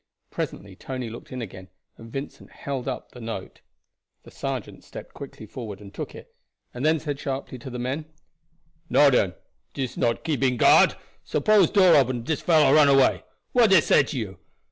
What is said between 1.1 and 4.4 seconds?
looked in again and Vincent held up the note. The